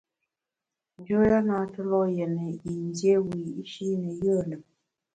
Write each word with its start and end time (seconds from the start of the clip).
Njoya 0.99 1.37
na 1.47 1.57
tue 1.71 1.83
lo’ 1.91 2.01
yètne 2.15 2.51
yin 2.63 2.83
dié 2.95 3.15
wiyi’shi 3.25 3.87
ne 4.01 4.11
yùe 4.21 4.41
lùm. 4.49 4.63